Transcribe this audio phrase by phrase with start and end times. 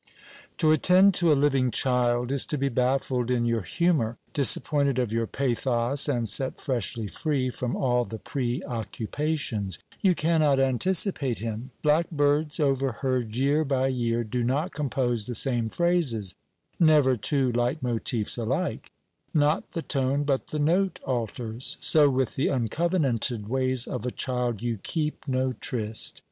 [0.57, 5.13] To attend to a living child is to be baffled in your humour, disappointed of
[5.13, 9.77] your pathos, and set freshly free from all the pre occupations.
[9.99, 11.69] You cannot anticipate him.
[11.83, 16.33] Blackbirds, overheard year by year, do not compose the same phrases;
[16.79, 18.89] never two leitmotifs alike.
[19.35, 21.77] Not the tone, but the note alters.
[21.79, 26.19] So with the uncovenated ways of a child you keep no tryst.